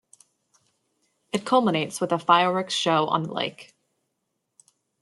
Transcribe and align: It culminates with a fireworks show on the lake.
It 1.31 1.45
culminates 1.45 2.01
with 2.01 2.11
a 2.11 2.17
fireworks 2.17 2.73
show 2.73 3.05
on 3.05 3.21
the 3.21 3.31
lake. 3.31 3.75